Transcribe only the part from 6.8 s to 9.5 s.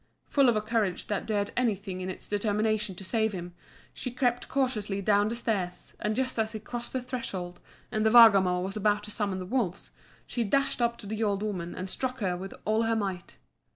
the threshold, and the Vargamor was about to summon the